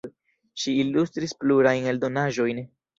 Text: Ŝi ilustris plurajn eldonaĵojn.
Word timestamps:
Ŝi 0.61 0.73
ilustris 0.85 1.37
plurajn 1.45 1.89
eldonaĵojn. 1.95 2.69